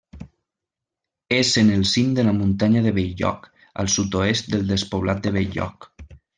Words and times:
És 1.37 1.51
en 1.63 1.69
el 1.73 1.83
cim 1.89 2.15
de 2.21 2.25
la 2.29 2.33
muntanya 2.39 2.83
de 2.87 2.95
Bell-lloc, 2.97 3.47
al 3.85 3.95
sud-oest 3.99 4.53
del 4.57 4.67
despoblat 4.75 5.25
de 5.29 5.39
Bell-lloc. 5.41 5.91